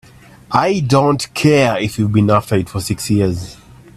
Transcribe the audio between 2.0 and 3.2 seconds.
been after it for six